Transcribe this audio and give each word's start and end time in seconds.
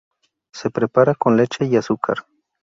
Se 0.51 0.71
prepara 0.71 1.13
con 1.13 1.37
leche 1.37 1.63
y 1.67 1.75
azúcar. 1.75 2.25